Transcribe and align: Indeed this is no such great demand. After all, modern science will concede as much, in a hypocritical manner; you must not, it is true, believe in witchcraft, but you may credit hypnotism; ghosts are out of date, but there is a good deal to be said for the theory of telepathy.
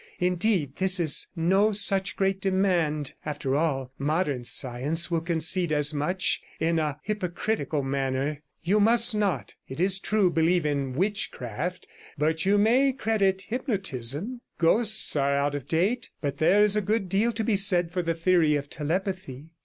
Indeed 0.17 0.77
this 0.77 0.99
is 0.99 1.27
no 1.35 1.71
such 1.71 2.15
great 2.15 2.41
demand. 2.41 3.13
After 3.23 3.55
all, 3.55 3.93
modern 3.99 4.45
science 4.45 5.11
will 5.11 5.21
concede 5.21 5.71
as 5.71 5.93
much, 5.93 6.41
in 6.59 6.79
a 6.79 6.99
hypocritical 7.03 7.83
manner; 7.83 8.41
you 8.63 8.79
must 8.79 9.13
not, 9.13 9.53
it 9.67 9.79
is 9.79 9.99
true, 9.99 10.31
believe 10.31 10.65
in 10.65 10.93
witchcraft, 10.93 11.85
but 12.17 12.47
you 12.47 12.57
may 12.57 12.93
credit 12.93 13.41
hypnotism; 13.49 14.41
ghosts 14.57 15.15
are 15.15 15.35
out 15.35 15.53
of 15.53 15.67
date, 15.67 16.09
but 16.19 16.39
there 16.39 16.61
is 16.63 16.75
a 16.75 16.81
good 16.81 17.07
deal 17.07 17.31
to 17.33 17.43
be 17.43 17.55
said 17.55 17.91
for 17.91 18.01
the 18.01 18.15
theory 18.15 18.55
of 18.55 18.71
telepathy. 18.71 19.51